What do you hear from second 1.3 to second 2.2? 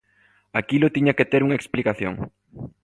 ter unha explicación.